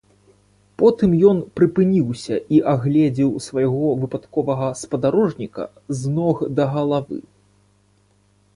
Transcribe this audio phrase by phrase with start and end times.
[0.81, 5.63] Потым ён прыпыніўся і агледзеў свайго выпадковага спадарожніка
[6.01, 7.19] з ног да галавы.